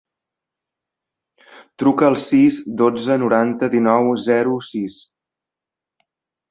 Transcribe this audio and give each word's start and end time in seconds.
Truca 1.83 2.09
al 2.13 2.17
sis, 2.25 2.59
dotze, 2.81 3.19
noranta, 3.25 3.73
dinou, 3.77 4.13
zero, 4.31 4.59
sis. 4.73 5.01